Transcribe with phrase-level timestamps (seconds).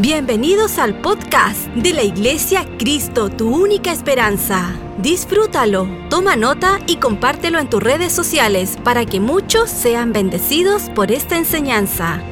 [0.00, 4.78] Bienvenidos al podcast de la Iglesia Cristo, tu única esperanza.
[5.02, 11.10] Disfrútalo, toma nota y compártelo en tus redes sociales para que muchos sean bendecidos por
[11.10, 12.22] esta enseñanza.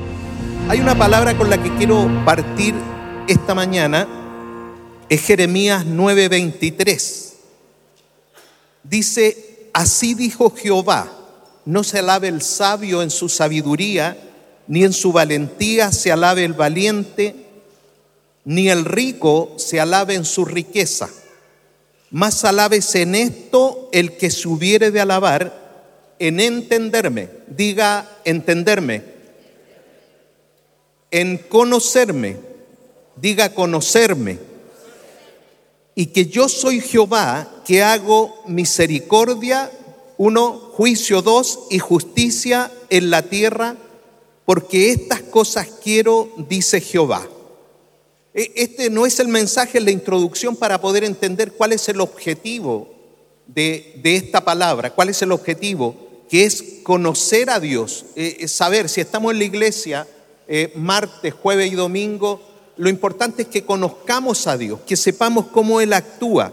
[0.68, 2.72] Hay una palabra con la que quiero partir
[3.26, 4.06] esta mañana,
[5.08, 7.32] es Jeremías 9:23.
[8.84, 11.10] Dice, así dijo Jehová,
[11.64, 14.16] no se alabe el sabio en su sabiduría,
[14.68, 17.45] ni en su valentía se alabe el valiente,
[18.46, 21.10] ni el rico se alabe en su riqueza.
[22.10, 29.02] Más alábese en esto el que se hubiere de alabar, en entenderme, diga entenderme,
[31.10, 32.36] en conocerme,
[33.16, 34.38] diga conocerme,
[35.96, 39.72] y que yo soy Jehová que hago misericordia,
[40.18, 43.76] uno, juicio, dos, y justicia en la tierra,
[44.44, 47.28] porque estas cosas quiero, dice Jehová.
[48.36, 52.94] E, este no es el mensaje, la introducción para poder entender cuál es el objetivo
[53.46, 55.96] de, esta palabra, cuál es el objetivo,
[56.28, 60.06] que es conocer a Dios, eh, saber si estamos en la iglesia
[60.48, 62.40] eh, martes, jueves y domingo,
[62.76, 66.52] lo importante es que conozcamos a Dios, que sepamos cómo Él actúa.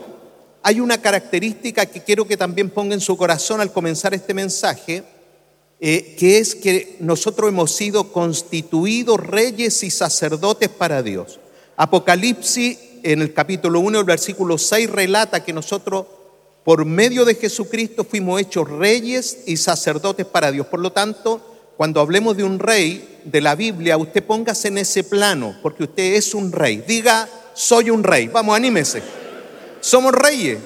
[0.61, 5.03] Hay una característica que quiero que también ponga en su corazón al comenzar este mensaje,
[5.81, 11.39] eh, que es que nosotros hemos sido constituidos reyes y sacerdotes para Dios.
[11.75, 16.05] Apocalipsis en el capítulo 1, el versículo 6 relata que nosotros
[16.63, 20.67] por medio de Jesucristo fuimos hechos reyes y sacerdotes para Dios.
[20.67, 21.41] Por lo tanto,
[21.75, 26.13] cuando hablemos de un rey de la Biblia, usted póngase en ese plano, porque usted
[26.13, 26.83] es un rey.
[26.87, 28.27] Diga, soy un rey.
[28.27, 29.01] Vamos, anímese.
[29.81, 30.59] Somos reyes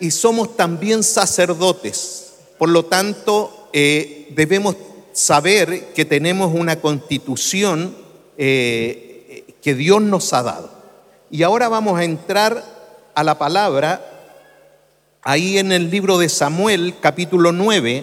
[0.00, 2.34] y somos también sacerdotes.
[2.58, 4.76] Por lo tanto, eh, debemos
[5.12, 7.96] saber que tenemos una constitución
[8.36, 9.07] eh,
[9.68, 10.70] que Dios nos ha dado.
[11.30, 12.64] Y ahora vamos a entrar
[13.14, 14.00] a la palabra
[15.20, 18.02] ahí en el libro de Samuel, capítulo 9,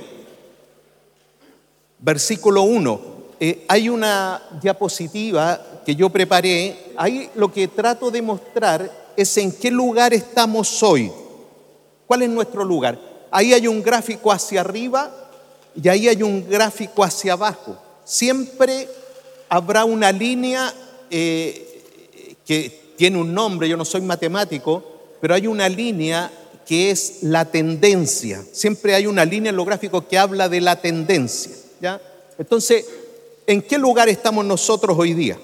[1.98, 3.02] versículo 1.
[3.40, 6.94] Eh, hay una diapositiva que yo preparé.
[6.98, 11.12] Ahí lo que trato de mostrar es en qué lugar estamos hoy.
[12.06, 13.00] ¿Cuál es nuestro lugar?
[13.32, 15.10] Ahí hay un gráfico hacia arriba
[15.74, 17.76] y ahí hay un gráfico hacia abajo.
[18.04, 18.88] Siempre
[19.50, 20.72] habrá una línea
[21.10, 24.84] eh, que tiene un nombre, yo no soy matemático,
[25.20, 26.32] pero hay una línea
[26.66, 28.44] que es la tendencia.
[28.52, 31.52] Siempre hay una línea en lo gráfico que habla de la tendencia.
[31.80, 32.02] ¿ya?
[32.38, 32.86] Entonces,
[33.46, 35.38] ¿en qué lugar estamos nosotros hoy día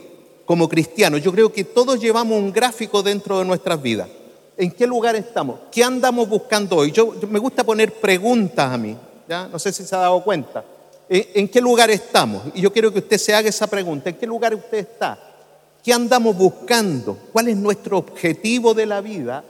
[0.46, 1.22] como cristianos?
[1.22, 4.10] Yo creo que todos llevamos un gráfico dentro de nuestras vidas.
[4.58, 5.60] ¿En qué lugar estamos?
[5.72, 6.92] ¿Qué andamos buscando hoy?
[6.92, 8.96] Yo, me gusta poner preguntas a mí,
[9.28, 9.48] ¿ya?
[9.48, 10.64] no sé si se ha dado cuenta.
[11.10, 12.44] ¿En qué lugar estamos?
[12.54, 14.10] Y yo quiero que usted se haga esa pregunta.
[14.10, 15.31] ¿En qué lugar usted está?
[15.84, 17.18] ¿Qué andamos buscando?
[17.32, 19.44] ¿Cuál es nuestro objetivo de la vida?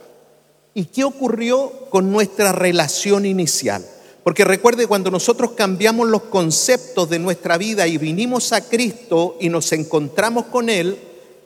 [0.74, 3.84] ¿Y qué ocurrió con nuestra relación inicial?
[4.24, 9.48] Porque recuerde, cuando nosotros cambiamos los conceptos de nuestra vida y vinimos a Cristo y
[9.48, 10.96] nos encontramos con Él,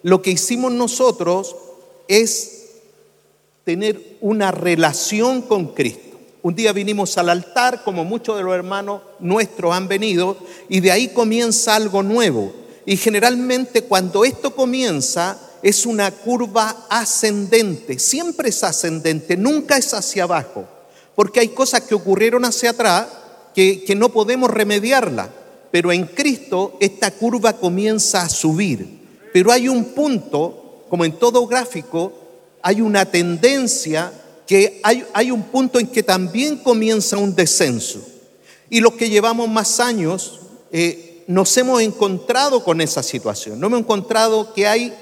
[0.03, 1.57] lo que hicimos nosotros
[2.07, 2.67] es
[3.65, 6.17] tener una relación con Cristo.
[6.43, 10.37] Un día vinimos al altar, como muchos de los hermanos nuestros han venido,
[10.69, 12.53] y de ahí comienza algo nuevo.
[12.87, 20.23] Y generalmente cuando esto comienza es una curva ascendente, siempre es ascendente, nunca es hacia
[20.23, 20.69] abajo,
[21.17, 23.09] porque hay cosas que ocurrieron hacia atrás
[23.53, 25.29] que, que no podemos remediarla,
[25.73, 29.05] pero en Cristo esta curva comienza a subir.
[29.33, 32.13] Pero hay un punto, como en todo gráfico,
[32.63, 34.13] hay una tendencia
[34.47, 38.01] que hay, hay, un punto en que también comienza un descenso.
[38.71, 43.81] Y los que llevamos más años, eh, nos hemos encontrado con esa situación, no hemos
[43.81, 44.93] encontrado que hay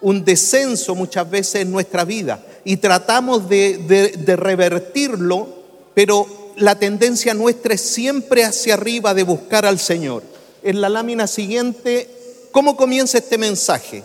[0.00, 5.48] un descenso muchas veces en nuestra vida y tratamos de, revertirlo,
[5.94, 10.22] pero la tendencia nuestra es siempre hacia arriba de buscar al Señor.
[10.62, 12.08] En la lámina siguiente,
[12.52, 14.02] ¿cómo comienza este mensaje?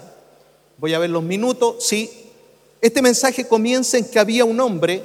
[0.77, 2.09] Voy a ver los minutos, sí.
[2.81, 5.03] Este mensaje comienza en que había un hombre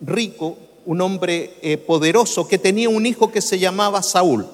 [0.00, 4.46] rico, un hombre eh, poderoso, que tenía un hijo que se llamaba Saúl.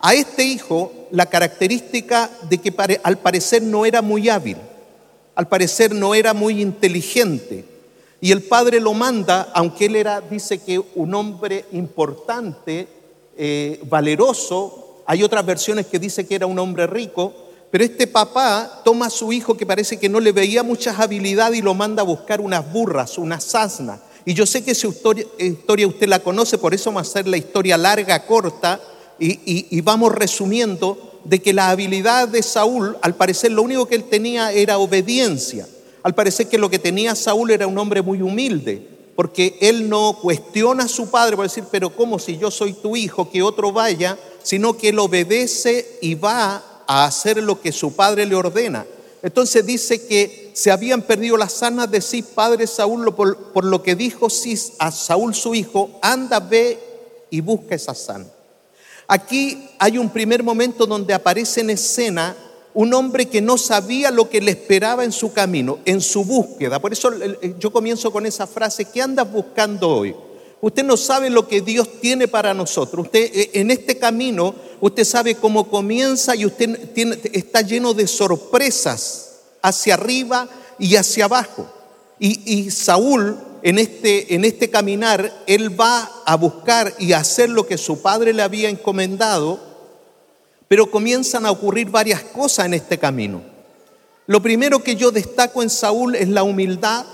[0.00, 4.56] A este hijo la característica de que al parecer no era muy hábil,
[5.34, 7.64] al parecer no era muy inteligente.
[8.20, 12.86] Y el padre lo manda, aunque él era, dice que un hombre importante,
[13.36, 17.34] eh, valeroso, hay otras versiones que dice que era un hombre rico,
[17.70, 21.58] pero este papá toma a su hijo que parece que no le veía muchas habilidades
[21.58, 24.00] y lo manda a buscar unas burras, unas asnas.
[24.24, 27.28] Y yo sé que esa historia, historia usted la conoce, por eso vamos a hacer
[27.28, 28.80] la historia larga, corta,
[29.20, 34.04] y, vamos resumiendo, de que la habilidad de Saúl, al parecer lo único que él
[34.04, 35.68] tenía era obediencia.
[36.02, 40.18] Al parecer que lo que tenía Saúl era un hombre muy humilde, porque él no
[40.20, 43.70] cuestiona a su padre por decir, pero ¿cómo si yo soy tu hijo, que otro
[43.70, 44.18] vaya?
[44.42, 48.86] Sino que él obedece y va a hacer lo que su padre le ordena.
[49.22, 53.94] Entonces dice que se habían perdido las sanas de sí, padre Saúl, por, lo que
[53.94, 54.28] dijo
[54.78, 56.78] a Saúl su hijo, anda, ve
[57.28, 58.26] y busca esa sana.
[59.12, 62.36] Aquí hay un primer momento donde aparece en escena
[62.74, 66.78] un hombre que no sabía lo que le esperaba en su camino, en su búsqueda.
[66.78, 67.10] Por eso
[67.58, 70.14] yo comienzo con esa frase, ¿qué andas buscando hoy?
[70.60, 73.06] Usted no sabe lo que Dios tiene para nosotros.
[73.06, 79.40] Usted eh, en este camino, usted sabe cómo comienza y usted está lleno de sorpresas
[79.60, 80.48] hacia arriba
[80.78, 81.68] y hacia abajo.
[82.20, 87.78] Y, Saúl en este, en este caminar, él va a buscar y hacer lo que
[87.78, 89.60] su padre le había encomendado,
[90.68, 93.42] pero comienzan a ocurrir varias cosas en este camino.
[94.26, 97.04] Lo primero que yo destaco en Saúl es la humildad,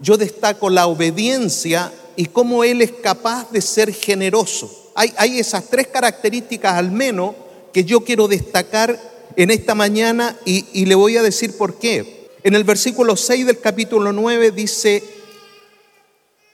[0.00, 4.90] yo destaco la obediencia y cómo él es capaz de ser generoso.
[4.94, 7.34] Hay, hay esas tres características al menos
[7.72, 8.98] que yo quiero destacar
[9.36, 12.30] en esta mañana y, y le voy a decir por qué.
[12.42, 15.21] En el versículo 6 del capítulo 9 dice,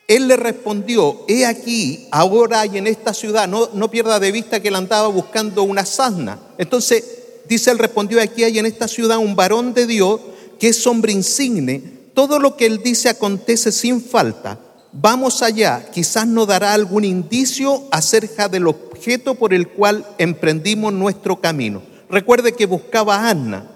[0.09, 4.59] él le respondió, he aquí, ahora y en esta ciudad, no, no pierda de vista
[4.59, 6.39] que él andaba buscando una sasna.
[6.57, 7.05] Entonces,
[7.47, 10.19] dice, él respondió, aquí hay en esta ciudad un varón de Dios
[10.59, 11.83] que es hombre insigne.
[12.15, 14.59] Todo lo que él dice acontece sin falta.
[14.93, 21.39] Vamos allá, quizás nos dará algún indicio acerca del objeto por el cual emprendimos nuestro
[21.39, 21.83] camino.
[22.09, 23.71] Recuerde que buscaba a Anna.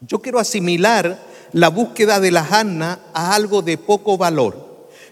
[0.00, 1.22] Yo quiero asimilar
[1.52, 4.69] la búsqueda de la Anna a algo de poco valor.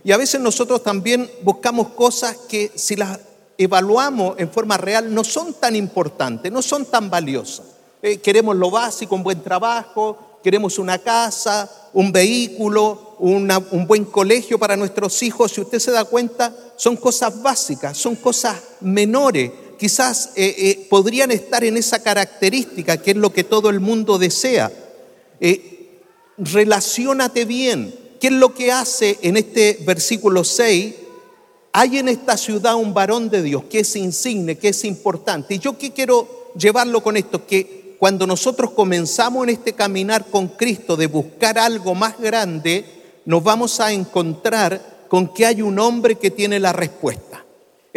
[0.08, 3.18] Y a veces nosotros también buscamos cosas que si las
[3.58, 7.66] evaluamos en forma real no son tan importantes, no son tan valiosas.
[8.00, 14.58] Eh, queremos lo básico, un buen trabajo, queremos una casa, un vehículo, un buen colegio
[14.58, 15.52] para nuestros hijos.
[15.52, 19.52] Si usted se da cuenta, son cosas básicas, son cosas menores.
[19.78, 24.16] Quizás eh, eh, podrían estar en esa característica que es lo que todo el mundo
[24.16, 24.72] desea.
[26.38, 27.97] Relaciónate bien.
[28.20, 30.94] ¿Qué es lo que hace en este versículo 6?
[31.72, 35.54] Hay en esta ciudad un varón de Dios que es insigne, que es importante.
[35.54, 40.48] Y yo qué quiero llevarlo con esto, que cuando nosotros comenzamos en este caminar con
[40.48, 42.84] Cristo de buscar algo más grande,
[43.24, 47.44] nos vamos a encontrar con que hay un hombre que tiene la respuesta.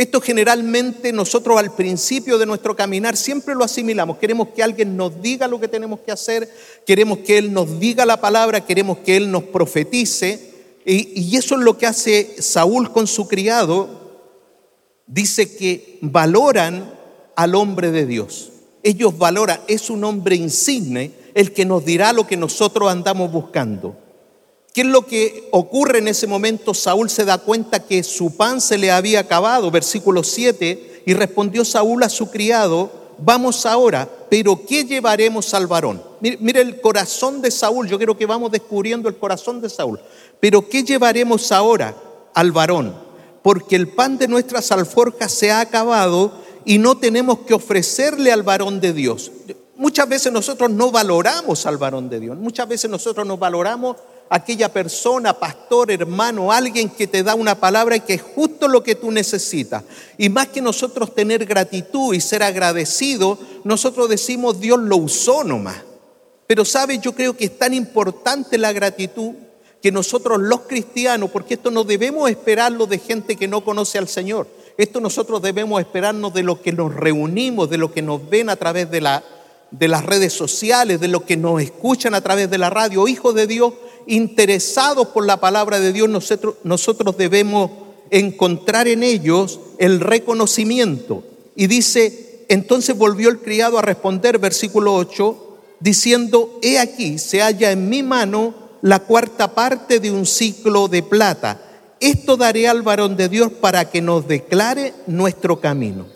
[0.02, 4.18] Esto generalmente nosotros al principio de nuestro caminar siempre lo asimilamos.
[4.18, 6.52] Queremos que alguien nos diga lo que tenemos que hacer,
[6.88, 10.56] queremos que Él nos diga la palabra, queremos que Él nos profetice.
[10.88, 14.24] Y, eso es lo que hace Saúl con su criado.
[15.06, 16.96] Dice que valoran
[17.36, 18.54] al hombre de Dios.
[18.82, 23.96] Ellos valoran, es un hombre insigne el que nos dirá lo que nosotros andamos buscando.
[24.74, 26.74] ¿Qué es lo que ocurre en ese momento?
[26.74, 31.66] Saúl se da cuenta que su pan se le había acabado, versículo 7, y respondió
[31.66, 36.02] Saúl a su criado, vamos ahora, pero ¿qué llevaremos al varón?
[36.22, 40.00] Mire, el corazón de Saúl, yo creo que vamos descubriendo el corazón de Saúl,
[40.40, 41.94] pero ¿qué llevaremos ahora
[42.34, 42.96] al varón?
[43.44, 46.32] Porque el pan de nuestras alforjas se ha acabado
[46.64, 49.32] y no tenemos que ofrecerle al varón de Dios.
[49.76, 52.38] Muchas veces nosotros no valoramos al varón de Dios.
[52.38, 53.98] Muchas veces nosotros no valoramos
[54.32, 58.82] aquella persona, pastor, hermano, alguien que te da una palabra y que es justo lo
[58.82, 59.84] que tú necesitas.
[60.18, 65.84] Y más que nosotros tener gratitud y ser agradecido, nosotros decimos Dios lo usó nomás.
[66.48, 69.34] Pero sabe, yo creo que es tan importante la gratitud
[69.82, 74.08] que nosotros los cristianos, porque esto no debemos esperarlo de gente que no conoce al
[74.08, 74.48] Señor.
[74.78, 78.56] Esto nosotros debemos esperarnos de lo que nos reunimos, de lo que nos ven a
[78.56, 79.26] través de, la,
[79.72, 83.10] de las redes sociales, de lo que nos escuchan a través de la radio.
[83.10, 83.74] Hijos de Dios,
[84.08, 87.72] interesados por la palabra de Dios, nosotros, nosotros debemos
[88.10, 91.24] encontrar en ellos el reconocimiento.
[91.56, 97.72] Y dice, entonces volvió el criado a responder, versículo 8, diciendo, he aquí, se halla
[97.72, 101.68] en mi mano la cuarta parte de un ciclo de plata
[102.02, 106.08] esto daré al varón de Dios para que nos declare nuestro camino.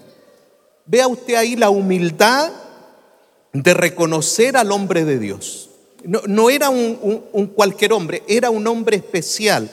[0.87, 2.51] Vea usted ahí la humildad
[3.53, 5.69] de reconocer al hombre de Dios.
[6.05, 9.69] No, era un, cualquier hombre, era un hombre especial,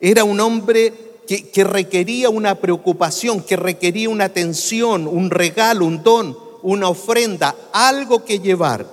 [0.00, 0.92] era un hombre
[1.26, 7.56] que, que requería una preocupación, que requería una atención, un regalo, un don, una ofrenda,
[7.72, 8.86] algo que llevar.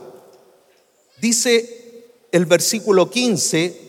[1.19, 3.87] Dice el versículo 15,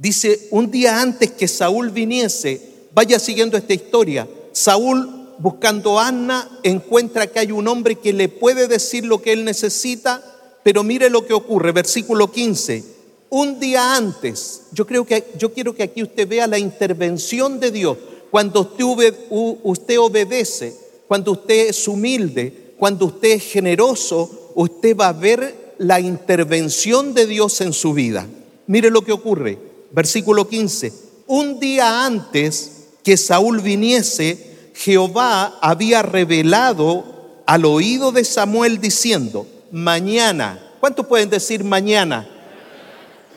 [0.00, 6.48] Dice, un día antes que Saúl viniese, vaya siguiendo esta historia, Saúl buscando a Anna,
[6.62, 10.29] encuentra que hay un hombre que le puede decir lo que él necesita,
[10.62, 12.84] pero mire lo que ocurre, versículo 15.
[13.30, 17.70] Un día antes, yo creo que yo quiero que aquí usted vea la intervención de
[17.70, 17.96] Dios.
[18.30, 20.74] Cuando usted, usted obedece,
[21.06, 27.26] cuando usted es humilde, cuando usted es generoso, usted va a ver la intervención de
[27.26, 28.26] Dios en su vida.
[28.66, 29.58] Mire lo que ocurre,
[29.92, 30.92] versículo 15.
[31.26, 37.04] Un día antes que Saúl viniese, Jehová había revelado
[37.46, 42.28] al oído de Samuel diciendo, mañana, ¿cuántos pueden decir mañana?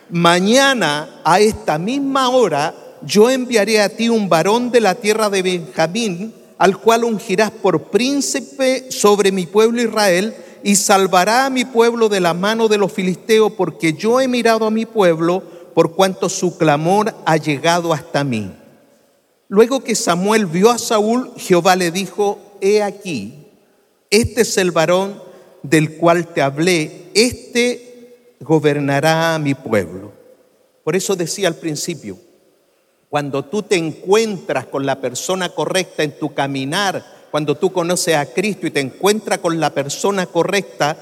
[0.09, 2.73] Mañana a esta misma hora
[3.05, 7.89] yo enviaré a ti un varón de la tierra de Benjamín, al cual ungirás por
[7.89, 12.91] príncipe sobre mi pueblo Israel, y salvará a mi pueblo de la mano de los
[12.91, 18.23] filisteos, porque yo he mirado a mi pueblo por cuanto su clamor ha llegado hasta
[18.23, 18.53] mí.
[19.49, 23.47] Luego que Samuel vio a Saúl, Jehová le dijo, he aquí,
[24.09, 25.21] este es el varón
[25.63, 30.11] del cual te hablé, este gobernará a mi pueblo.
[30.83, 32.17] Por eso decía al principio,
[33.09, 38.25] cuando tú te encuentras con la persona correcta en tu caminar, cuando tú conoces a
[38.25, 40.97] Cristo y te encuentras con la persona correcta,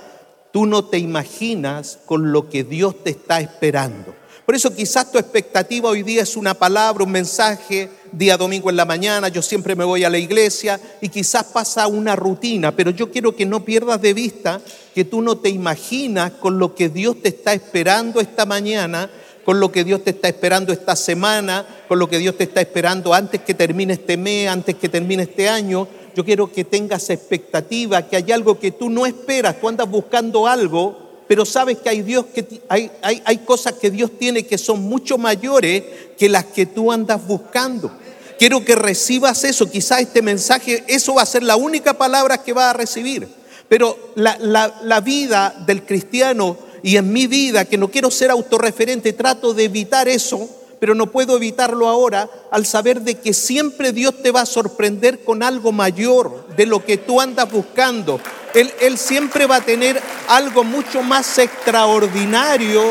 [0.51, 4.15] tú no te imaginas con lo que Dios te está esperando.
[4.45, 8.75] Por eso quizás tu expectativa hoy día es una palabra, un mensaje, día domingo en
[8.75, 12.91] la mañana, yo siempre me voy a la iglesia y quizás pasa una rutina, pero
[12.91, 14.59] yo quiero que no pierdas de vista
[14.93, 19.09] que tú no te imaginas con lo que Dios te está esperando esta mañana,
[19.45, 22.61] con lo que Dios te está esperando esta semana, con lo que Dios te está
[22.61, 25.87] esperando antes que termine este mes, antes que termine este año.
[26.15, 30.45] Yo quiero que tengas expectativa, que hay algo que tú no esperas, tú andas buscando
[30.45, 31.00] algo
[31.31, 34.81] pero sabes que hay, Dios que, hay, hay, hay cosas que Dios tiene que son
[34.81, 35.81] mucho mayores
[36.17, 37.89] que las que tú andas buscando.
[38.37, 42.51] Quiero que recibas eso, quizás este mensaje, eso va a ser la única palabra que
[42.51, 43.29] vas a recibir.
[43.69, 48.29] Pero la, la, la vida del cristiano y en mi vida, que no quiero ser
[48.29, 50.49] autorreferente, trato de evitar eso,
[50.81, 55.23] pero no puedo evitarlo ahora al saber de que siempre Dios te va a sorprender
[55.23, 58.19] con algo mayor de lo que tú andas buscando.
[58.55, 62.81] Él, siempre va a tener algo mucho más extraordinario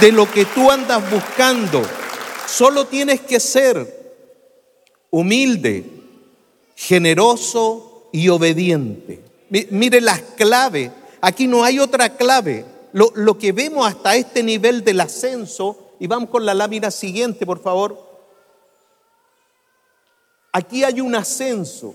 [0.00, 1.82] de lo que tú andas buscando.
[2.48, 4.16] Solo tienes que ser
[5.10, 5.84] humilde,
[6.74, 9.20] generoso y obediente.
[9.50, 10.90] Mire las claves.
[11.20, 12.64] Aquí no hay otra clave.
[12.94, 17.60] Lo, que vemos hasta este nivel del ascenso y vamos con la lámina siguiente, por
[17.60, 17.96] favor.
[20.50, 21.94] Aquí hay un ascenso.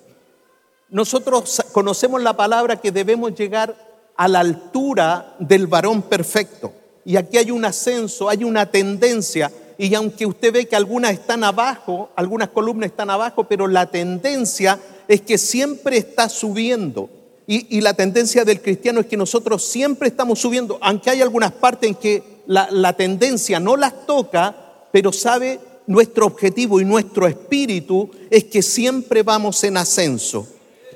[0.87, 3.75] Nosotros conocemos la palabra que debemos llegar
[4.15, 6.71] a la altura del varón perfecto.
[7.03, 9.51] Y aquí hay un ascenso, hay una tendencia.
[9.77, 14.79] Y aunque usted ve que algunas están abajo, algunas columnas están abajo, pero la tendencia
[15.09, 17.09] es que siempre está subiendo.
[17.49, 21.87] Y, la tendencia del cristiano es que nosotros siempre estamos subiendo, aunque hay algunas partes
[21.87, 24.53] en que la, tendencia no las toca,
[24.91, 30.45] pero sabe nuestro objetivo y nuestro espíritu es que siempre vamos en ascenso.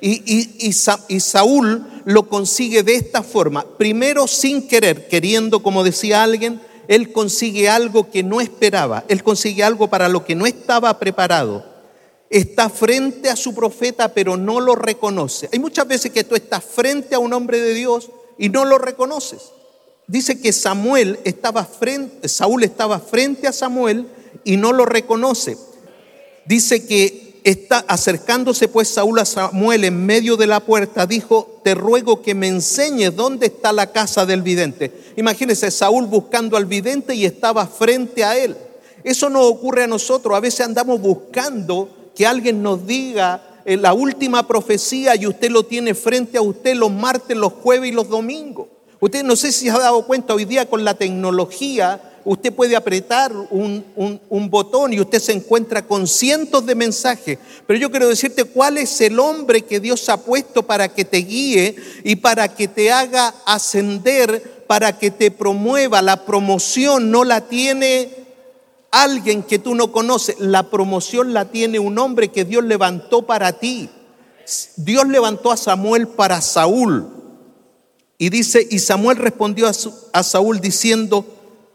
[0.02, 3.66] Y, Saúl lo consigue de esta forma.
[3.78, 9.06] Primero sin querer, queriendo, como decía alguien, él consigue algo que no esperaba.
[9.08, 11.71] Él consigue algo para lo que no estaba preparado.
[12.32, 15.50] Está frente a su profeta, pero no lo reconoce.
[15.54, 18.10] Hay muchas veces que tú estás frente a un hombre de Dios
[18.40, 19.52] y no lo reconoces
[20.12, 24.08] dice que Samuel estaba frente, Saúl estaba frente a Samuel
[24.44, 25.58] y no lo reconoce.
[26.46, 31.76] Dice que está acercándose pues Saúl a Samuel en medio de la puerta, dijo, te
[31.76, 34.92] ruego que me enseñes dónde está la casa del vidente.
[35.16, 38.58] Imagínese Saúl buscando al vidente y estaba frente a él.
[39.06, 43.94] Eso no ocurre a nosotros, a veces andamos buscando que alguien nos diga eh, la
[43.94, 48.10] última profecía y usted lo tiene frente a usted los martes, los jueves y los
[48.10, 48.68] domingos.
[49.00, 52.76] Usted no sé si se ha dado cuenta hoy día con la tecnología, usted puede
[52.76, 53.84] apretar un,
[54.30, 57.40] un, botón y usted se encuentra con cientos de mensajes.
[57.66, 61.18] Pero yo quiero decirte cuál es el hombre que Dios ha puesto para que te
[61.18, 66.04] guíe y para que te haga ascender, para que te promueva.
[66.04, 68.21] La promoción no la tiene
[68.92, 73.54] alguien que tú no conoces, la promoción la tiene un hombre que Dios levantó para
[73.54, 73.90] ti.
[74.76, 77.08] Dios levantó a Samuel para Saúl.
[78.18, 79.68] Y dice, y Samuel respondió
[80.14, 81.26] a, Saúl diciendo,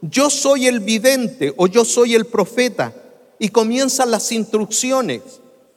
[0.01, 2.93] yo soy el vidente o yo soy el profeta.
[3.39, 5.21] Y comienzan las instrucciones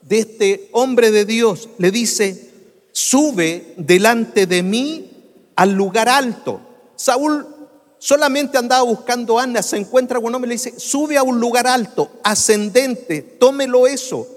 [0.01, 1.69] de este hombre de Dios.
[1.77, 2.51] Le dice,
[2.91, 5.11] sube delante de mí
[5.55, 6.61] al lugar alto.
[6.95, 7.47] Saúl
[8.01, 11.23] solamente andaba buscando a Ana, se encuentra con un hombre y le dice, sube a
[11.23, 14.27] un lugar alto, ascendente, tómelo eso.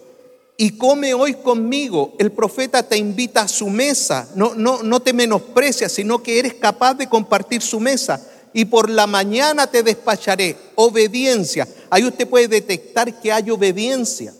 [0.56, 2.14] y come hoy conmigo.
[2.18, 4.28] El profeta te invita a su mesa.
[4.34, 8.24] No, no, no te menosprecia, sino que eres capaz de compartir su mesa.
[8.52, 10.56] Y por la mañana te despacharé.
[10.76, 11.66] Obediencia.
[11.90, 14.32] Ahí usted puede detectar que hay obediencia.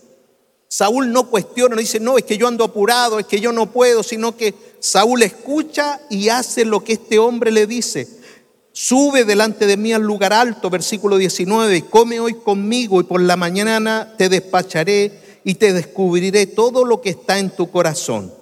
[0.69, 3.73] Saúl no cuestiona, no dice, no, es que yo ando apurado, es que yo no
[3.73, 8.09] puedo, sino que Saúl escucha y hace lo que este hombre le dice.
[8.77, 13.37] Sube delante de mí al lugar alto, versículo 19, come hoy conmigo y por la
[13.37, 15.13] mañana te despacharé
[15.45, 18.35] y te descubriré todo lo que está en tu corazón.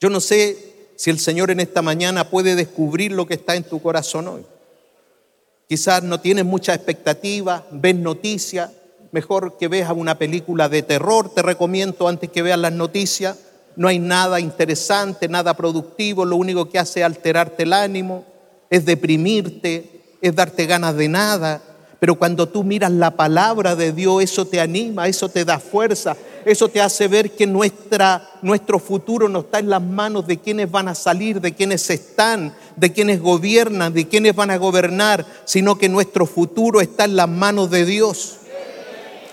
[0.00, 3.64] Yo no sé si el Señor en esta mañana puede descubrir lo que está en
[3.64, 4.44] tu corazón hoy.
[5.66, 8.70] Quizás no tienes mucha expectativa, ves noticias,
[9.12, 13.38] mejor que veas una película de terror, te recomiendo antes que veas las noticias.
[13.76, 18.26] No hay nada interesante, nada productivo, lo único que hace es alterarte el ánimo,
[18.70, 21.60] es deprimirte, es darte ganas de nada.
[21.98, 26.16] Pero cuando tú miras la palabra de Dios, eso te anima, eso te da fuerza,
[26.46, 30.70] eso te hace ver que nuestra, nuestro futuro no está en las manos de quienes
[30.70, 35.76] van a salir, de quienes están, de quienes gobiernan, de quienes van a gobernar, sino
[35.76, 38.36] que nuestro futuro está en las manos de Dios.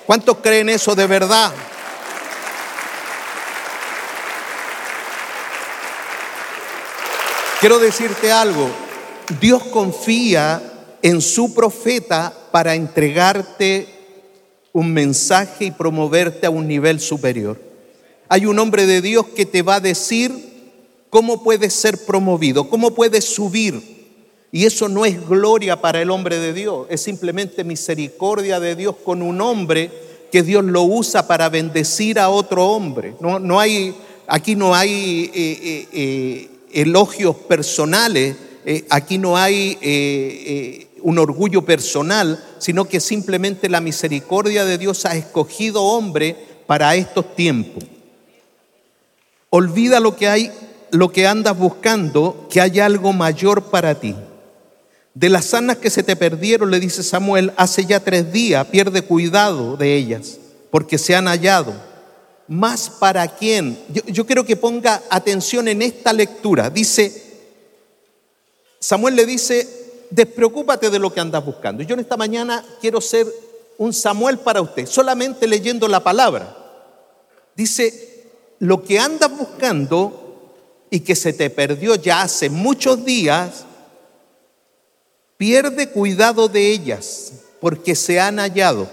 [0.06, 1.54] ¿Cuántos creen eso de verdad?
[7.62, 8.70] Quiero decirte algo,
[9.42, 10.62] Dios confía
[11.02, 13.88] en su profeta para entregarte
[14.74, 17.60] un mensaje y promoverte a un nivel superior.
[18.30, 20.32] Hay un hombre de Dios que te va a decir
[21.10, 23.98] cómo puedes ser promovido, cómo puedes subir.
[24.52, 28.96] Y eso no es gloria para el hombre de Dios, es simplemente misericordia de Dios
[29.04, 29.92] con un hombre
[30.32, 33.16] que Dios lo usa para bendecir a otro hombre.
[33.20, 33.94] No, no hay,
[34.28, 38.36] aquí no hay eh, eh, eh, elogios personales,
[38.90, 45.84] aquí no hay un orgullo personal, sino que simplemente la misericordia de Dios ha escogido
[45.84, 47.84] hombre para estos tiempos.
[49.50, 50.52] Olvida lo que hay,
[50.92, 54.16] lo que andas buscando, que hay algo mayor para ti.
[55.14, 59.02] De las sanas que se te perdieron, le dice Samuel, hace ya tres días, pierde
[59.02, 60.38] cuidado de ellas,
[60.70, 61.74] porque se han hallado.
[62.48, 63.80] Más para quién.
[63.90, 66.70] Yo, yo quiero que ponga atención en esta lectura.
[66.70, 67.27] Dice,
[68.80, 69.68] Samuel le dice,
[70.10, 71.84] despreocúpate de lo que andas buscando.
[71.84, 73.28] Yo en esta mañana quiero ser
[73.78, 76.56] un Samuel para usted, solamente leyendo la palabra.
[77.56, 78.26] Dice,
[78.60, 80.24] lo que andas buscando
[80.90, 83.66] y que se te perdió ya hace muchos días,
[85.38, 88.90] pierde cuidado de ellas, porque se han hallado.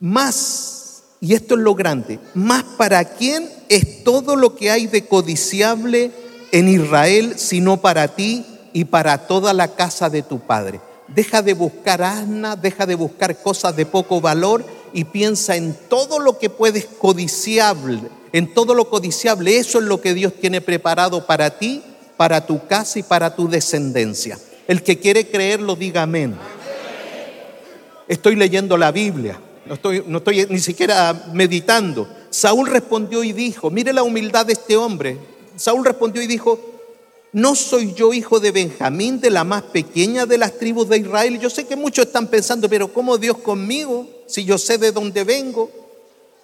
[0.00, 5.06] Más, y esto es lo grande, más para quién es todo lo que hay de
[5.06, 6.10] codiciable
[6.54, 10.80] en Israel, sino para ti y para toda la casa de tu Padre.
[11.08, 16.20] Deja de buscar asna, deja de buscar cosas de poco valor y piensa en todo
[16.20, 19.58] lo que puedes codiciable, en todo lo codiciable.
[19.58, 21.82] Eso es lo que Dios tiene preparado para ti,
[22.16, 24.38] para tu casa y para tu descendencia.
[24.68, 26.36] El que quiere creerlo, diga amén.
[28.06, 32.08] Estoy leyendo la Biblia, no estoy, no estoy ni siquiera meditando.
[32.30, 35.33] Saúl respondió y dijo, mire la humildad de este hombre.
[35.56, 36.58] Saúl respondió y dijo,
[37.34, 41.40] ¿No soy yo hijo de Benjamín, de la más pequeña de las tribus de Israel?
[41.40, 44.06] Yo sé que muchos están pensando, pero ¿cómo Dios conmigo?
[44.28, 45.68] Si yo sé de dónde vengo.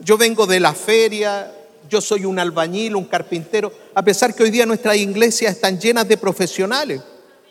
[0.00, 1.54] Yo vengo de la feria,
[1.88, 6.08] yo soy un albañil, un carpintero, a pesar que hoy día nuestras iglesias están llenas
[6.08, 7.00] de profesionales,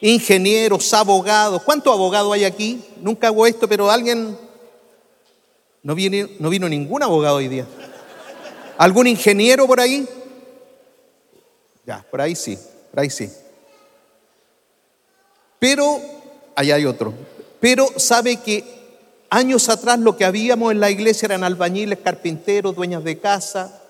[0.02, 1.62] ingenieros, abogados.
[1.64, 2.82] ¿Cuántos abogados hay aquí?
[3.02, 4.38] Nunca hago esto, pero alguien...
[5.82, 7.66] No, viene, no vino ningún abogado hoy día.
[8.78, 10.06] ¿Algún ingeniero por ahí?
[12.10, 12.58] Por ahí sí
[12.96, 13.30] ahí sí.
[15.60, 16.00] Pero,
[16.56, 17.14] allá hay otro.
[17.60, 18.64] Pero sabe que
[19.30, 23.82] años atrás lo que habíamos en la iglesia eran albañiles, carpinteros, dueñas de casa,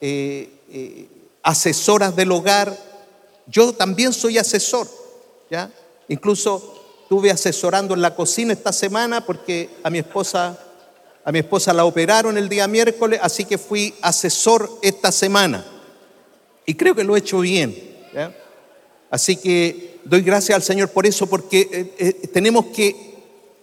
[0.00, 1.08] eh, eh,
[1.42, 2.76] asesoras del hogar.
[3.46, 4.88] Yo también soy asesor,
[5.50, 5.70] ¿ya?
[6.08, 10.58] Incluso estuve asesorando en la cocina esta semana porque a mi esposa,
[11.24, 15.64] a mi esposa la operaron el día miércoles, así que fui asesor esta semana.
[16.68, 17.74] Y creo que lo he hecho bien.
[19.10, 23.14] Así que doy gracias al Señor por eso, porque eh, eh, tenemos que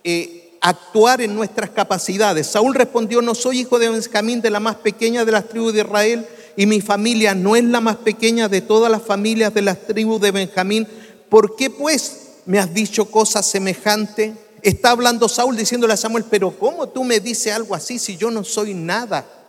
[0.04, 2.48] eh, actuar en nuestras capacidades.
[2.48, 5.82] Saúl respondió, no soy hijo de Benjamín, de la más pequeña de las tribus de
[5.82, 6.26] Israel,
[6.58, 10.20] y mi familia no es la más pequeña de todas las familias de las tribus
[10.20, 10.88] de Benjamín.
[11.30, 14.34] ¿Por qué pues me has dicho cosas semejantes?
[14.64, 18.32] Está hablando Saúl diciéndole a Samuel, pero ¿cómo tú me dices algo así si yo
[18.32, 19.45] no soy nada?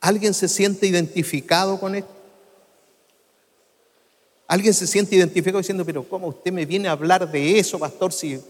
[0.00, 2.10] ¿Alguien se siente identificado con esto?
[4.46, 8.12] Alguien se siente identificado diciendo, pero ¿cómo usted me viene a hablar de eso, pastor?
[8.12, 8.40] Si...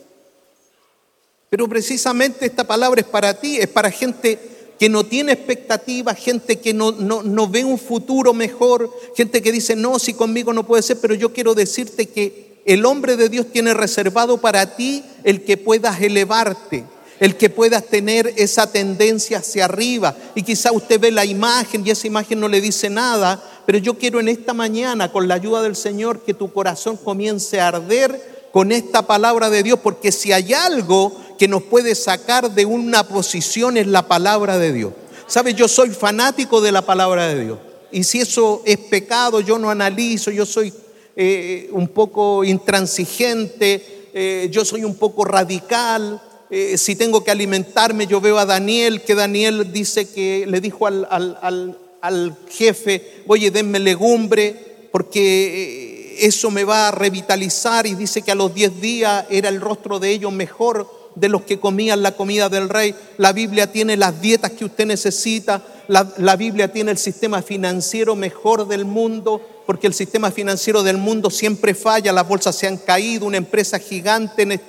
[1.49, 4.39] Pero precisamente esta palabra es para ti, es para gente
[4.79, 9.53] que no tiene expectativas, gente que no, no, no, ve un futuro mejor, gente que
[9.53, 13.29] dice, no, si conmigo no puede ser, pero yo quiero decirte que el hombre de
[13.29, 16.85] Dios tiene reservado para ti el que puedas elevarte,
[17.21, 20.15] el que puedas tener esa tendencia hacia arriba.
[20.35, 23.95] Y quizá usted ve la imagen y esa imagen no le dice nada, pero yo
[23.95, 28.49] quiero en esta mañana, con la ayuda del Señor, que tu corazón comience a arder
[28.53, 33.07] con esta palabra de Dios, porque si hay algo que nos puede sacar de una
[33.07, 34.93] posición es la palabra de Dios.
[35.27, 35.55] ¿Sabe?
[35.55, 37.59] Yo soy fanático de la palabra de Dios.
[37.91, 40.73] Y si eso es pecado, yo no analizo, yo soy
[41.17, 46.23] eh, un poco intransigente, eh, yo soy un poco radical.
[46.51, 50.87] Eh, si tengo que alimentarme, yo veo a Daniel, que Daniel dice que le dijo
[50.87, 57.87] al, al, al jefe, oye, denme legumbre, porque eso me va a revitalizar.
[57.87, 61.43] Y dice que a los 10 días era el rostro de ellos mejor de los
[61.43, 62.95] que comían la comida del rey.
[63.17, 65.63] La Biblia tiene las dietas que usted necesita.
[65.89, 71.31] La, Biblia tiene el sistema financiero mejor del mundo, porque el sistema financiero del mundo
[71.31, 72.13] siempre falla.
[72.13, 73.27] Las bolsas se han caído.
[73.27, 74.61] Una empresa gigante en,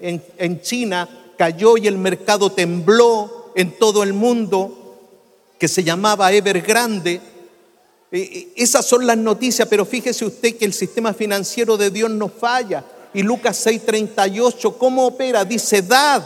[0.00, 1.08] en, en China
[1.40, 4.98] cayó y el mercado tembló en todo el mundo,
[5.58, 7.18] que se llamaba Evergrande.
[8.10, 12.84] Esas son las noticias, pero fíjese usted que el sistema financiero de Dios no falla
[13.14, 15.46] y Lucas 6:38, ¿cómo opera?
[15.46, 16.22] Dice, dad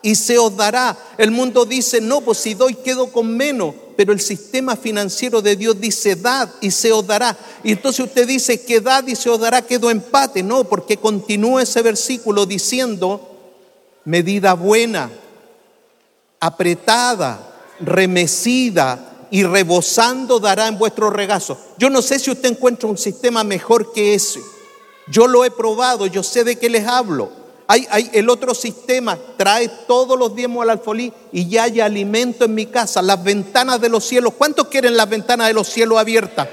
[0.00, 0.96] y se os dará.
[1.18, 5.56] El mundo dice, no, pues si doy quedo con menos, pero el sistema financiero de
[5.56, 7.36] Dios dice, dad y se os dará.
[7.62, 10.42] Y entonces usted dice que dad y se os dará quedó empate.
[10.42, 13.33] No, porque continúa ese versículo diciendo,
[14.04, 15.10] medida buena,
[16.40, 17.38] apretada,
[17.80, 21.58] remecida y rebosando dará en vuestro regazo.
[21.78, 24.40] Yo no sé si usted encuentra un sistema mejor que ese.
[25.08, 27.30] Yo lo he probado, yo sé de qué les hablo.
[27.66, 32.54] Hay, el otro sistema trae todos los diezmos al alfolí y ya hay alimento en
[32.54, 34.34] mi casa, las ventanas de los cielos.
[34.36, 36.46] ¿Cuántos quieren las ventanas de los cielos abiertas?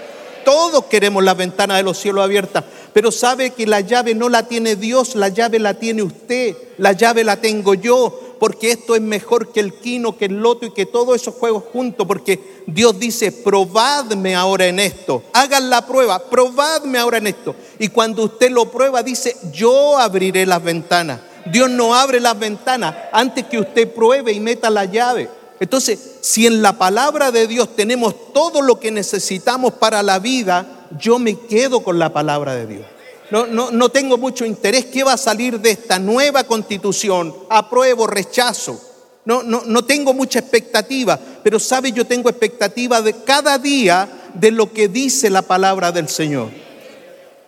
[0.44, 4.48] Todos queremos las ventanas de los cielos abiertas, pero sabe que la llave no la
[4.48, 9.02] tiene Dios, la llave la tiene usted, la llave la tengo yo porque esto es
[9.04, 12.98] mejor que el quino, que el loto y que todos esos juegos juntos, porque Dios
[12.98, 17.54] dice, probadme ahora en esto, hagan la prueba, probadme ahora en esto.
[17.78, 21.20] Y cuando usted lo prueba, dice, yo abriré las ventanas.
[21.46, 25.30] Dios no abre las ventanas antes que usted pruebe y meta la llave.
[25.62, 30.90] Entonces, si en la palabra de Dios tenemos todo lo que necesitamos para la vida,
[31.00, 32.86] yo me quedo con la palabra de Dios
[33.32, 34.86] no, no, no tengo mucho interés.
[34.86, 37.34] ¿Qué va a salir de esta nueva constitución?
[37.50, 38.80] Apruebo, rechazo.
[39.24, 44.52] No, no, no tengo mucha expectativa, pero sabe, yo tengo expectativa de cada día de
[44.52, 46.50] lo que dice la palabra del Señor.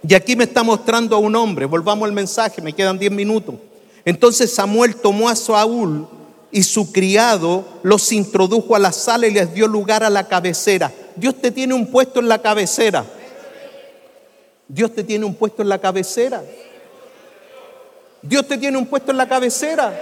[0.08, 3.56] Y aquí me está mostrando a un hombre, volvamos al mensaje, me quedan 10 minutos.
[4.06, 6.08] Entonces Samuel tomó a Saúl
[6.54, 10.94] y su criado los introdujo a la sala y les dio lugar a la cabecera.
[11.16, 13.04] Dios te tiene un puesto en la cabecera.
[14.68, 16.44] Dios te tiene un puesto en la cabecera.
[18.22, 20.00] Dios te tiene un puesto en la cabecera.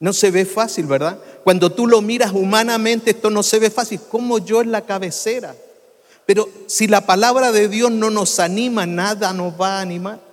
[0.00, 1.18] No se ve fácil, ¿verdad?
[1.44, 4.00] Cuando tú lo miras humanamente, esto no se ve fácil.
[4.10, 5.54] Como yo en la cabecera.
[6.24, 10.23] Pero si la palabra de Dios no nos anima, nada nos va a animar.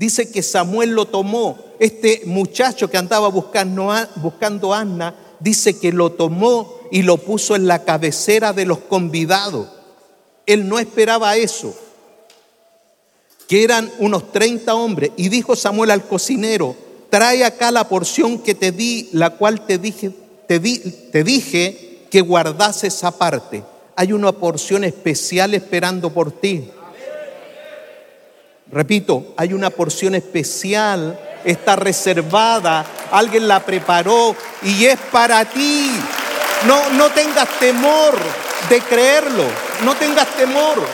[0.00, 1.58] Dice que Samuel lo tomó.
[1.78, 7.54] Este muchacho que andaba buscando, buscando a Anna, dice que lo tomó y lo puso
[7.54, 9.68] en la cabecera de los convidados.
[10.46, 11.74] Él no esperaba eso,
[13.46, 15.10] que eran unos 30 hombres.
[15.18, 16.74] Y dijo Samuel al cocinero,
[17.10, 20.12] trae acá la porción que te di, la cual te dije,
[20.48, 23.62] te, te dije que guardase esa parte.
[23.96, 26.70] Hay una porción especial esperando por ti.
[28.72, 35.90] Repito, hay una porción especial, está reservada, alguien la preparó y es para ti.
[36.66, 38.16] No, no tengas temor
[38.68, 39.44] de creerlo,
[39.84, 40.86] no tengas temor.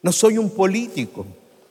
[0.00, 1.26] No soy un político,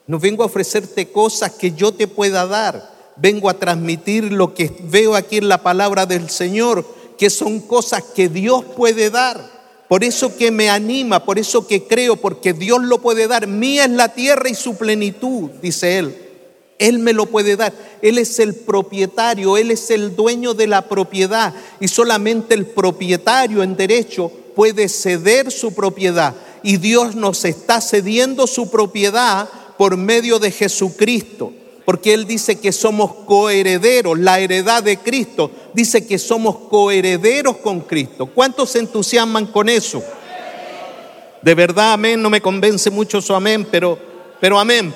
[0.06, 4.72] no vengo a ofrecerte cosas que yo te pueda dar, vengo a transmitir lo que
[4.82, 6.86] veo aquí en la palabra del Señor,
[7.18, 9.55] que son cosas que Dios puede dar.
[9.88, 13.48] Por eso que me anima, por eso que creo, porque Dios lo puede dar.
[13.48, 16.16] Mía es la tierra y su plenitud, dice Él.
[16.78, 17.74] Él me lo puede dar.
[18.02, 23.64] Él es el propietario, Él es el dueño de la propiedad y solamente el propietario
[23.64, 26.34] en derecho puede ceder su propiedad.
[26.64, 31.54] Y Dios nos está cediendo su propiedad por medio de Jesucristo,
[31.86, 37.82] porque Él dice que somos coherederos, la heredad de Cristo dice que somos coherederos con
[37.82, 38.26] Cristo.
[38.26, 40.04] ¿Cuántos se entusiasman con eso?
[41.44, 44.00] De verdad, amén, no me convence mucho su amén, pero,
[44.42, 44.92] pero amén.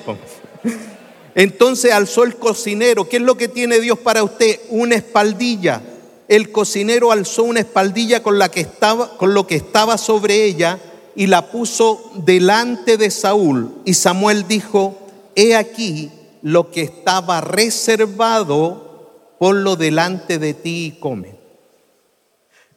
[1.36, 3.08] Entonces alzó el cocinero.
[3.08, 4.58] ¿Qué es lo que tiene Dios para usted?
[4.70, 5.80] Una espaldilla.
[6.26, 10.80] El cocinero alzó una espaldilla con, la que estaba, con lo que estaba sobre ella
[11.14, 13.70] y la puso delante de Saúl.
[13.84, 14.98] Y Samuel dijo,
[15.36, 16.10] he aquí
[16.42, 21.38] lo que estaba reservado, ponlo delante de ti y come.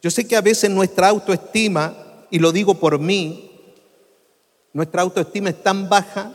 [0.02, 1.94] Yo sé que a veces nuestra autoestima,
[2.30, 3.50] y lo digo por mí,
[4.72, 6.32] nuestra autoestima es tan baja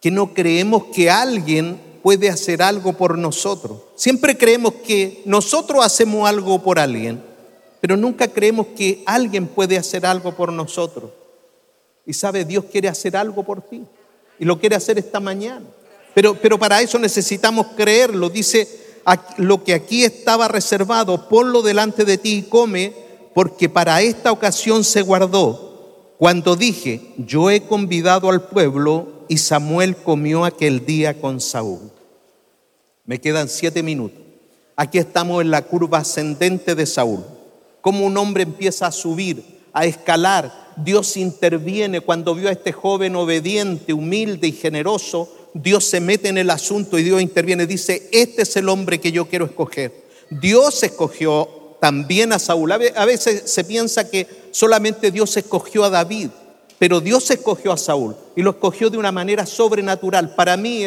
[0.00, 3.80] que no creemos que alguien puede hacer algo por nosotros.
[3.96, 7.22] Siempre creemos que nosotros hacemos algo por alguien,
[7.80, 11.10] pero nunca creemos que alguien puede hacer algo por nosotros.
[12.06, 13.82] Y sabe, Dios quiere hacer algo por ti.
[14.38, 15.66] Y lo quiere hacer esta mañana.
[16.14, 18.30] Pero, pero para eso necesitamos creerlo.
[18.30, 18.68] Dice,
[19.36, 22.92] lo que aquí estaba reservado, ponlo delante de ti y come,
[23.34, 26.14] porque para esta ocasión se guardó.
[26.18, 31.90] Cuando dije, yo he convidado al pueblo y Samuel comió aquel día con Saúl.
[33.04, 34.20] Me quedan siete minutos.
[34.76, 37.24] Aquí estamos en la curva ascendente de Saúl.
[37.80, 40.72] Como un hombre empieza a subir, a escalar.
[40.76, 45.28] Dios interviene cuando vio a este joven obediente, humilde y generoso.
[45.54, 47.66] Dios se mete en el asunto y Dios interviene.
[47.66, 49.92] Dice, este es el hombre que yo quiero escoger.
[50.28, 51.48] Dios escogió
[51.80, 52.72] también a Saúl.
[52.72, 56.30] A veces se piensa que solamente Dios escogió a David,
[56.78, 60.34] pero Dios escogió a Saúl y lo escogió de una manera sobrenatural.
[60.34, 60.84] Para mí,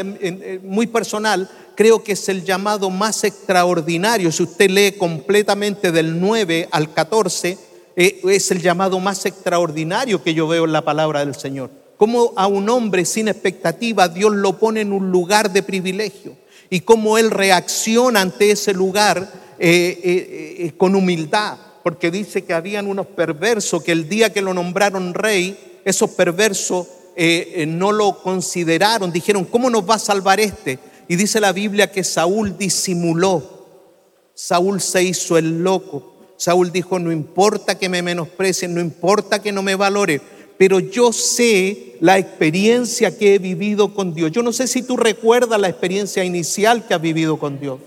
[0.64, 4.32] muy personal, creo que es el llamado más extraordinario.
[4.32, 7.58] Si usted lee completamente del 9 al 14,
[7.96, 11.70] eh, es el llamado más extraordinario que yo veo en la palabra del Señor.
[11.98, 16.36] Cómo a un hombre sin expectativa Dios lo pone en un lugar de privilegio
[16.70, 20.00] y cómo él reacciona ante ese lugar eh,
[20.60, 25.14] eh, con humildad, porque dice que habían unos perversos que el día que lo nombraron
[25.14, 26.88] rey, esos perversos
[27.68, 30.78] no lo consideraron, dijeron, ¿cómo nos va a salvar este?
[31.08, 33.58] Y dice la Biblia que Saúl disimuló.
[34.34, 36.14] Saúl se hizo el loco.
[36.38, 40.22] Saúl dijo, no importa que me menosprecien, no importa que no me valore,
[40.58, 44.32] pero yo sé la experiencia que he vivido con Dios.
[44.32, 47.80] Yo no sé si tú recuerdas la experiencia inicial que has vivido con Dios.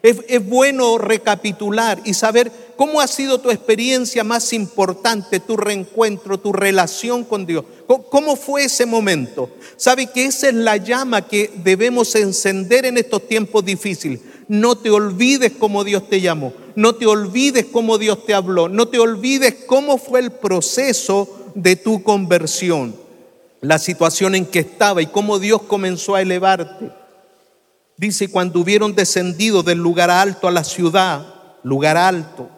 [0.00, 6.52] Es, bueno recapitular y saber cómo ha sido tu experiencia más importante, tu reencuentro, tu
[6.52, 7.64] relación con Dios.
[8.08, 9.50] ¿Cómo fue ese momento?
[9.76, 14.20] Sabe que esa es la llama que debemos encender en estos tiempos difíciles.
[14.46, 16.52] No te olvides cómo Dios te llamó.
[16.76, 18.68] No te olvides cómo Dios te habló.
[18.68, 22.94] No te olvides cómo fue el proceso de tu conversión.
[23.60, 26.92] La situación en que estaba y cómo Dios comenzó a elevarte.
[27.96, 31.26] Dice, cuando hubieron descendido del lugar alto a la ciudad,
[31.64, 32.48] lugar alto,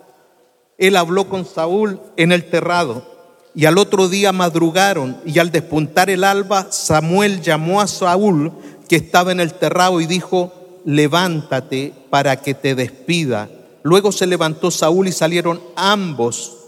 [0.76, 3.08] él habló con Saúl en el terrado.
[3.54, 8.52] Y al otro día madrugaron y al despuntar el alba, Samuel llamó a Saúl
[8.86, 10.52] que estaba en el terrado y dijo,
[10.84, 13.48] levántate para que te despida.
[13.82, 16.58] Luego se levantó Saúl y salieron ambos,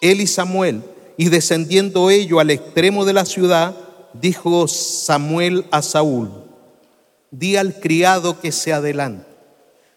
[0.00, 0.82] él y Samuel,
[1.18, 3.74] y descendiendo ellos al extremo de la ciudad,
[4.14, 6.30] dijo Samuel a Saúl,
[7.30, 9.26] Di al criado que se adelante.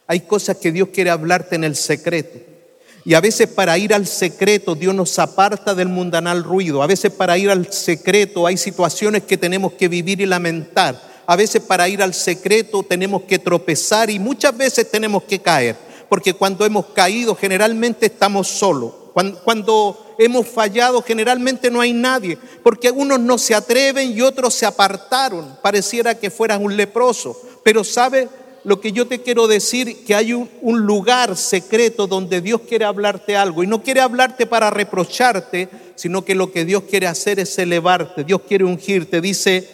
[0.07, 2.39] Hay cosas que Dios quiere hablarte en el secreto.
[3.05, 6.83] Y a veces para ir al secreto Dios nos aparta del mundanal ruido.
[6.83, 11.01] A veces para ir al secreto hay situaciones que tenemos que vivir y lamentar.
[11.25, 15.77] A veces para ir al secreto tenemos que tropezar y muchas veces tenemos que caer.
[16.09, 18.91] Porque cuando hemos caído generalmente estamos solos.
[19.43, 24.65] Cuando, hemos fallado generalmente no hay nadie, porque unos no se atreven y otros se
[24.65, 27.39] apartaron, pareciera que fueran un leproso.
[27.63, 28.29] Pero sabe
[28.63, 32.85] lo que yo te quiero decir, que hay un, un lugar secreto donde Dios quiere
[32.85, 37.39] hablarte algo y no quiere hablarte para reprocharte, sino que lo que Dios quiere hacer
[37.39, 39.21] es elevarte, Dios quiere ungirte.
[39.21, 39.67] Dice,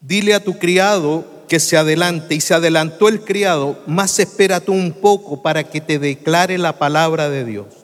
[0.00, 2.34] dile a tu criado que se adelante.
[2.34, 6.78] Y se adelantó el criado, más espera tú un poco para que te declare la
[6.78, 7.79] palabra de Dios.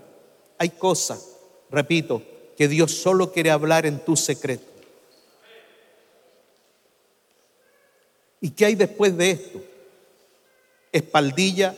[0.59, 1.37] Hay cosas,
[1.71, 2.23] repito,
[2.57, 4.65] que Dios solo quiere hablar en tu secreto.
[8.41, 9.63] ¿Y qué hay después de esto?
[10.93, 11.75] Espaldilla,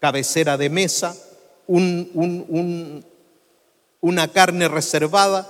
[0.00, 1.16] cabecera de mesa,
[1.66, 3.04] un,
[4.00, 5.48] una carne reservada,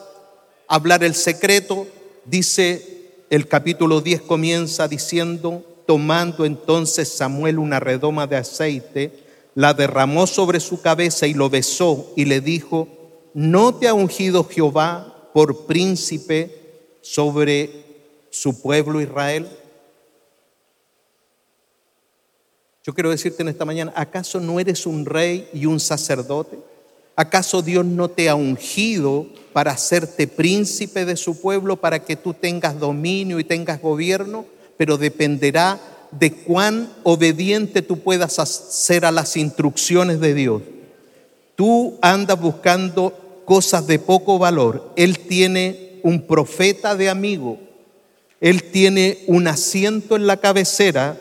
[0.69, 1.87] hablar el secreto,
[2.25, 2.93] dice
[3.31, 9.22] el capítulo 10 comienza diciendo, tomando entonces Samuel una redoma de aceite,
[9.55, 12.89] la derramó sobre su cabeza y lo besó y le dijo,
[13.35, 17.85] ¿no te ha ungido Jehová por príncipe sobre
[18.31, 19.49] su pueblo Israel?
[22.85, 26.59] Yo quiero decirte en esta mañana, ¿acaso no eres un rey y un sacerdote?
[27.15, 32.35] ¿Acaso Dios no te ha ungido para hacerte príncipe de su pueblo, para que tú
[32.35, 34.47] tengas dominio y tengas gobierno?
[34.79, 35.79] Pero dependerá
[36.13, 40.63] de cuán obediente tú puedas ser a las instrucciones de Dios.
[41.57, 44.93] Tú andas buscando cosas de poco valor.
[44.97, 47.59] Él tiene un profeta de amigo.
[48.41, 51.17] Él tiene un asiento en la cabecera,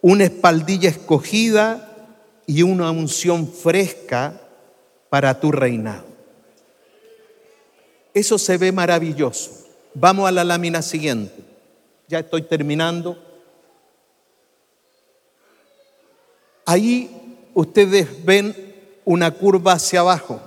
[0.00, 2.12] una espaldilla escogida
[2.46, 4.40] y una unción fresca
[5.08, 6.04] para tu reinado.
[8.12, 9.50] Eso se ve maravilloso.
[9.94, 11.34] Vamos a la lámina siguiente.
[12.08, 13.18] Ya estoy terminando.
[16.66, 17.10] Ahí
[17.54, 18.54] ustedes ven
[19.04, 20.40] una curva hacia abajo.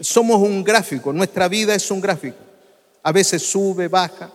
[0.00, 2.38] Somos un gráfico, nuestra vida es un gráfico.
[3.02, 4.30] A veces sube, baja.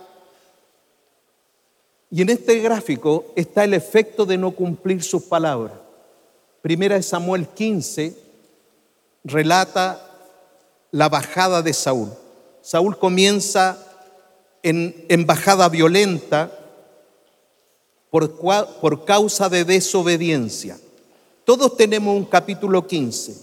[2.10, 5.74] Y en este gráfico está el efecto de no cumplir sus palabras.
[6.60, 8.16] Primera de Samuel 15
[9.24, 10.00] relata
[10.90, 12.10] la bajada de Saúl.
[12.60, 13.78] Saúl comienza
[14.62, 16.61] en, en bajada violenta
[18.12, 20.78] por, causa de desobediencia.
[21.46, 23.36] Todos tenemos un capítulo 15,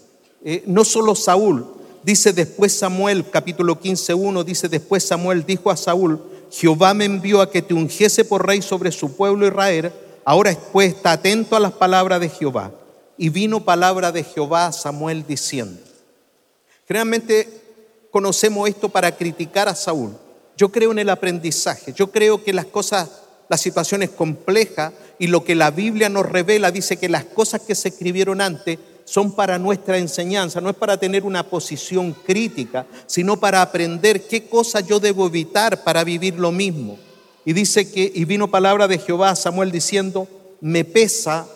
[0.46, 1.66] eh, no solo Saúl,
[2.04, 7.42] dice después Samuel, capítulo 15, 1, dice después Samuel dijo a Saúl, Jehová me envió
[7.42, 9.92] a que te ungiese por rey sobre su pueblo Israel,
[10.24, 12.72] ahora pues está atento a las palabras de Jehová.
[13.18, 15.82] Y vino palabra de Jehová a Samuel diciendo,
[16.88, 17.48] Realmente
[18.12, 20.16] conocemos esto para criticar a Saúl.
[20.56, 21.92] Yo creo en el aprendizaje.
[21.94, 23.10] Yo creo que las cosas,
[23.50, 27.62] la situación es compleja y lo que la Biblia nos revela dice que las cosas
[27.62, 32.86] que se escribieron antes son para nuestra enseñanza, no es para tener una posición crítica,
[33.08, 37.00] sino para aprender qué cosa yo debo evitar para vivir lo mismo.
[37.44, 40.28] Y dice que, y vino palabra de Jehová a Samuel diciendo,
[40.62, 41.48] me pesa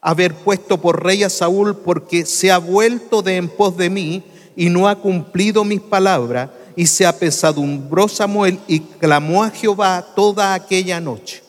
[0.00, 4.22] haber puesto por rey a Saúl porque se ha vuelto de en pos de mí
[4.56, 6.48] y no ha cumplido mis palabras.
[6.76, 11.42] Y se apesadumbró Samuel y clamó a Jehová toda aquella noche.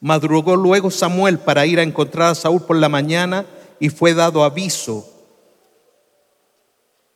[0.00, 3.46] Madrugó luego Samuel para ir a encontrar a Saúl por la mañana
[3.80, 5.10] y fue dado aviso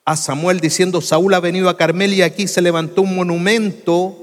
[0.08, 4.16] a Samuel diciendo, Saúl ha venido a Carmel y aquí se levantó un monumento.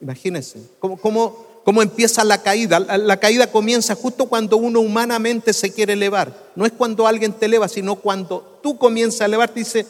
[0.00, 2.78] Imagínense, ¿cómo, cómo, cómo empieza la caída.
[2.78, 6.32] La caída comienza justo cuando uno humanamente se quiere elevar.
[6.54, 9.60] No es cuando alguien te eleva, sino cuando tú comienzas a elevarte.
[9.60, 9.84] Dice,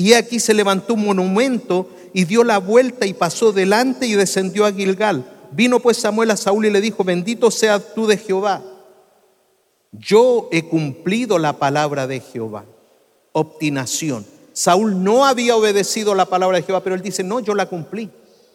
[0.00, 4.64] y aquí se levantó un monumento y dio la vuelta y pasó delante y descendió
[4.64, 5.30] a Gilgal.
[5.50, 8.62] Vino pues Samuel a Saúl y le dijo, bendito seas tú de Jehová.
[9.92, 12.64] Yo he cumplido la palabra de Jehová.
[13.32, 14.24] Obstinación.
[14.54, 18.08] Saúl no había obedecido la palabra de Jehová, pero él dice, no, yo la cumplí.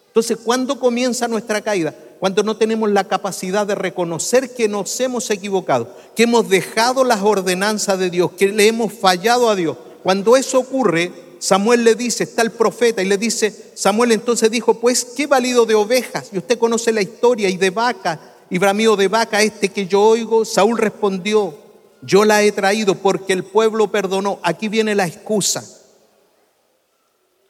[0.07, 1.93] Entonces, ¿cuándo comienza nuestra caída?
[2.19, 7.21] Cuando no tenemos la capacidad de reconocer que nos hemos equivocado, que hemos dejado las
[7.21, 9.77] ordenanzas de Dios, que le hemos fallado a Dios.
[10.01, 14.75] Cuando eso ocurre, Samuel le dice, está el profeta, y le dice, Samuel entonces dijo,
[14.79, 16.29] pues, ¿qué valido de ovejas?
[16.31, 18.19] Y usted conoce la historia, y de vaca,
[18.49, 20.45] y bramido de vaca este que yo oigo.
[20.45, 21.55] Saúl respondió,
[22.01, 24.39] yo la he traído porque el pueblo perdonó.
[24.43, 25.63] Aquí viene la excusa.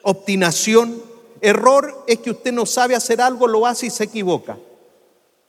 [0.04, 1.02] Obstinación
[1.42, 4.58] Error es que usted no sabe hacer algo, lo hace y se equivoca.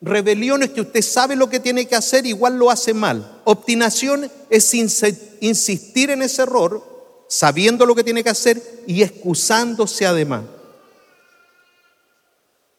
[0.01, 3.41] Rebelión es que usted sabe lo que tiene que hacer, igual lo hace mal.
[3.45, 6.96] Obstinación es insistir en ese error,
[7.29, 10.45] sabiendo lo que tiene que hacer y excusándose además.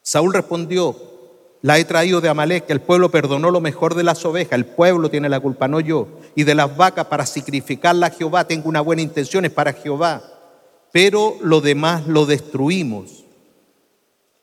[0.02, 0.96] Saúl respondió,
[1.60, 5.10] la he traído de Amalek, el pueblo perdonó lo mejor de las ovejas, el pueblo
[5.10, 6.08] tiene la culpa, no yo.
[6.34, 10.38] Y de las vacas para sacrificarla a Jehová, tengo una buena intención, es para Jehová
[10.92, 13.24] pero lo demás lo destruimos.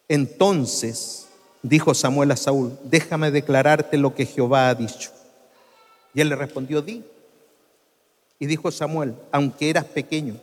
[0.07, 1.27] Entonces
[1.61, 5.11] dijo Samuel a Saúl, déjame declararte lo que Jehová ha dicho.
[6.13, 7.03] Y él le respondió, di.
[8.39, 10.35] Y dijo Samuel, aunque eras pequeño,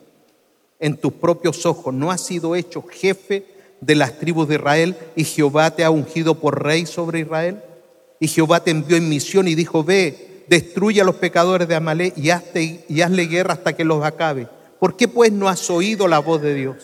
[0.79, 3.45] en tus propios ojos no has sido hecho jefe
[3.79, 7.61] de las tribus de Israel y Jehová te ha ungido por rey sobre Israel.
[8.19, 12.13] Y Jehová te envió en misión y dijo, ve, destruye a los pecadores de Amalé
[12.15, 12.29] y,
[12.89, 14.47] y hazle guerra hasta que los acabe.
[14.79, 16.77] ¿Por qué pues no has oído la voz de Dios?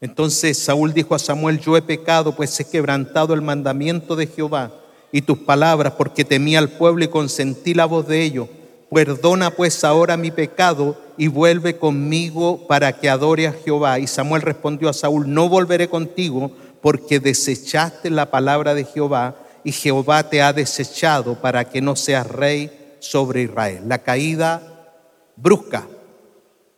[0.00, 4.81] Entonces Saúl dijo a Samuel, yo he pecado, pues he quebrantado el mandamiento de Jehová
[5.12, 8.48] y tus palabras, porque temí al pueblo y consentí la voz de ellos.
[8.90, 13.98] Perdona pues ahora mi pecado y vuelve conmigo para que adore a Jehová.
[13.98, 16.50] Y Samuel respondió a Saúl, no volveré contigo
[16.80, 22.26] porque desechaste la palabra de Jehová y Jehová te ha desechado para que no seas
[22.26, 23.84] rey sobre Israel.
[23.86, 24.90] La caída
[25.36, 25.86] brusca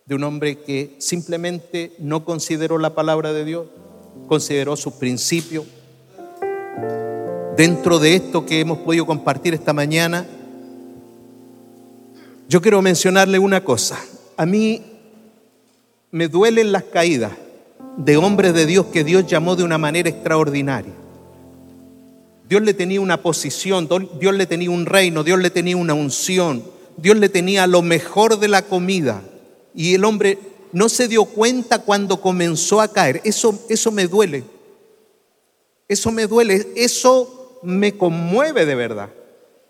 [0.07, 3.67] de un hombre que simplemente no consideró la palabra de Dios,
[4.29, 5.65] consideró sus principios.
[7.57, 10.27] Dentro de esto que hemos podido compartir esta mañana,
[12.47, 13.99] Yo quiero mencionarle una cosa.
[14.37, 14.83] A mí
[16.11, 17.33] me duelen las caídas
[17.97, 20.93] de hombres de Dios que Dios llamó de una manera extraordinaria.
[22.49, 23.89] Dios le tenía una posición,
[24.21, 26.63] Dios le tenía un reino, Dios le tenía una unción,
[26.97, 29.23] Dios le tenía lo mejor de la comida.
[29.75, 30.39] Y el hombre
[30.73, 33.21] no se dio cuenta cuando comenzó a caer.
[33.25, 34.45] Eso, eso me duele.
[35.89, 36.69] Eso me duele.
[36.77, 39.11] Eso me conmueve de verdad.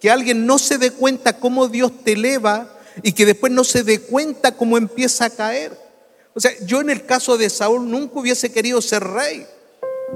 [0.00, 2.68] Que alguien no se dé cuenta cómo Dios te eleva
[3.02, 5.72] y que después no se dé cuenta cómo empieza a caer.
[6.34, 9.46] O sea, yo en el caso de Saúl nunca hubiese querido ser rey.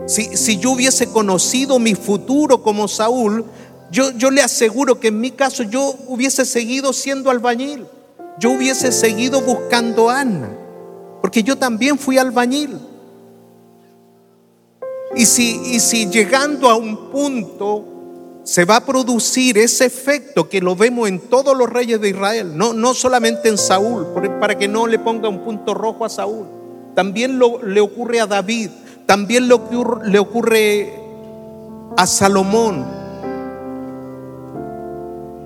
[0.06, 3.44] Si, si yo hubiese conocido mi futuro como Saúl,
[3.90, 7.86] yo, yo le aseguro que en mi caso yo hubiese seguido siendo albañil.
[8.38, 10.56] Yo hubiese seguido buscando a Ana.
[11.20, 12.78] Porque yo también fui albañil.
[15.16, 17.84] Y si, y si llegando a un punto
[18.48, 22.56] se va a producir ese efecto que lo vemos en todos los reyes de Israel,
[22.56, 24.06] no, no solamente en Saúl,
[24.40, 26.46] para que no le ponga un punto rojo a Saúl,
[26.94, 28.70] también le ocurre a David,
[29.04, 30.94] también lo, le ocurre
[31.96, 32.86] a Salomón.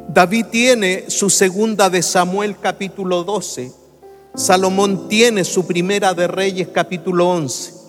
[0.09, 3.73] David tiene su segunda de Samuel capítulo 12,
[4.37, 7.82] Salomón tiene su primera de Reyes capítulo 11.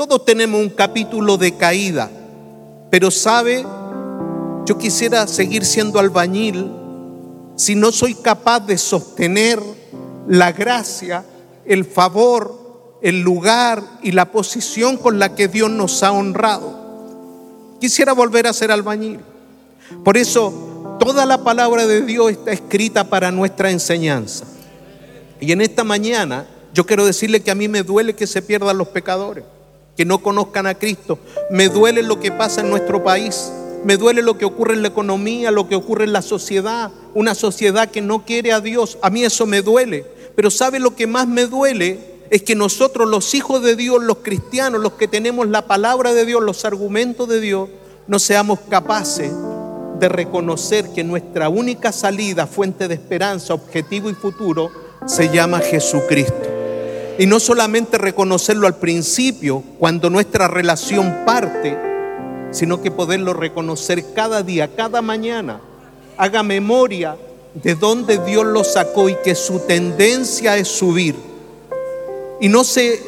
[0.00, 2.10] Todos tenemos un capítulo de caída,
[2.90, 3.66] pero sabe,
[4.64, 6.72] yo quisiera seguir siendo albañil
[7.54, 9.60] si no soy capaz de sostener
[10.26, 11.22] la gracia,
[11.66, 17.76] el favor, el lugar y la posición con la que Dios nos ha honrado.
[17.78, 19.20] Quisiera volver a ser albañil.
[20.02, 24.46] Por eso, toda la palabra de Dios está escrita para nuestra enseñanza.
[25.42, 28.78] Y en esta mañana yo quiero decirle que a mí me duele que se pierdan
[28.78, 29.44] los pecadores,
[30.00, 31.18] que no conozcan a Cristo.
[31.50, 33.52] Me duele lo que pasa en nuestro país.
[33.84, 37.34] Me duele lo que ocurre en la economía, lo que ocurre en la sociedad, una
[37.34, 38.96] sociedad que no quiere a Dios.
[39.02, 40.06] A mí eso me duele.
[40.34, 41.98] Pero ¿sabe lo que más me duele?
[42.30, 46.24] Es que nosotros, los hijos de Dios, los cristianos, los que tenemos la palabra de
[46.24, 47.68] Dios, los argumentos de Dios,
[48.06, 49.30] no seamos capaces
[49.98, 54.70] de reconocer que nuestra única salida, fuente de esperanza, objetivo y futuro,
[55.06, 56.59] se llama Jesucristo.
[57.20, 61.76] Y no solamente reconocerlo al principio, cuando nuestra relación parte,
[62.50, 65.60] sino que poderlo reconocer cada día, cada mañana.
[66.16, 67.18] Haga memoria
[67.52, 71.14] de dónde Dios lo sacó y que su tendencia es subir.
[72.40, 73.02] Y no se,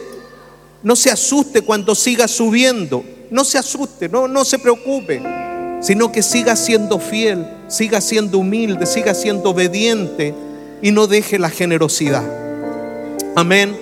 [0.83, 3.03] no se asuste cuando siga subiendo.
[3.31, 5.23] No se asuste, no, no se preocupe,
[5.81, 10.35] sino que siga siendo fiel, siga siendo humilde, siga siendo obediente
[10.83, 12.25] y no deje la generosidad.
[13.35, 13.82] Amén.